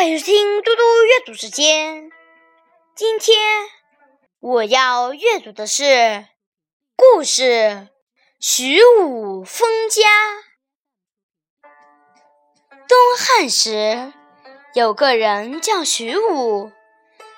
[0.00, 2.10] 欢迎收听嘟嘟阅读时间。
[2.96, 3.38] 今天
[4.40, 6.26] 我要阅读的是
[6.96, 7.42] 故事
[8.40, 10.00] 《徐武封家》。
[12.88, 14.14] 东汉时，
[14.72, 16.72] 有个人叫徐武，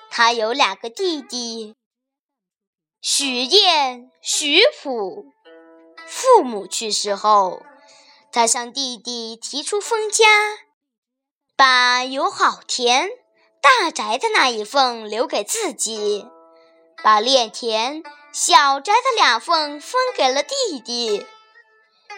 [0.09, 1.75] 他有两个弟弟，
[3.01, 5.27] 许彦、许普。
[6.07, 7.65] 父母去世后，
[8.31, 10.25] 他向弟弟提出封家。
[11.65, 13.09] 把有好田、
[13.61, 16.27] 大宅的那一份留给自己，
[17.05, 18.03] 把炼田、
[18.33, 21.25] 小宅的两份分给了弟弟。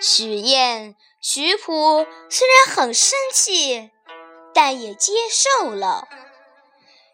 [0.01, 3.91] 许燕、徐普虽然很生气，
[4.55, 6.09] 但也接受了。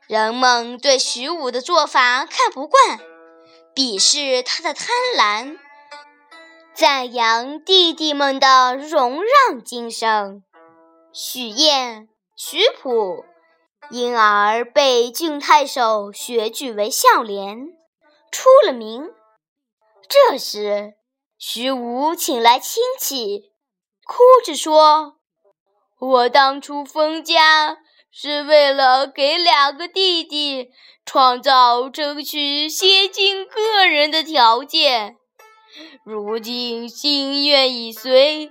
[0.06, 3.00] 人们对徐武的做法看不惯，
[3.74, 4.86] 鄙视他的贪
[5.18, 5.58] 婪，
[6.74, 10.44] 赞扬弟弟们的容让精神。
[11.12, 12.06] 许燕。
[12.42, 13.26] 徐普
[13.90, 17.66] 因而被郡太守选举为孝廉，
[18.32, 19.10] 出了名。
[20.08, 20.94] 这时，
[21.36, 23.52] 徐武请来亲戚，
[24.06, 25.16] 哭着说
[26.00, 27.76] ：“我当初封家
[28.10, 30.70] 是为了给两个弟弟
[31.04, 35.18] 创造争取先进个人的条件，
[36.06, 38.50] 如今心愿已遂，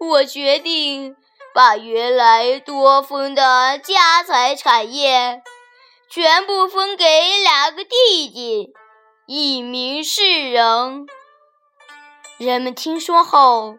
[0.00, 1.14] 我决定。”
[1.54, 5.42] 把原来多分的家财产业
[6.08, 7.04] 全部分给
[7.42, 8.72] 两个弟弟，
[9.26, 11.06] 以明示人。
[12.36, 13.78] 人们听说后，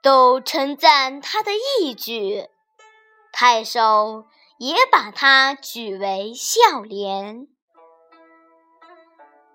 [0.00, 2.48] 都称赞他的义举。
[3.32, 4.24] 太守
[4.58, 7.48] 也把他举为孝廉。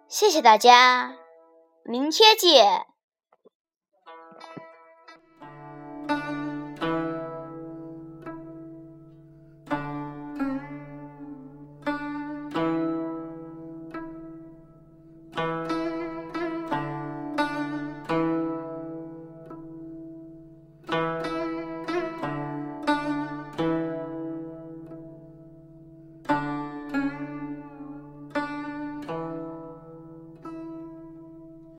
[0.07, 1.15] 谢谢大家，
[1.85, 2.90] 明天见。